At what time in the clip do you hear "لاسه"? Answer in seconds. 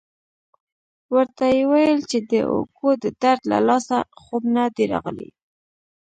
3.67-3.97